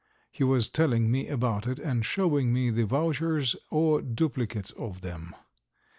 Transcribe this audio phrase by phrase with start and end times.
[0.31, 5.35] He was telling me about it and showing me the vouchers or duplicates of them.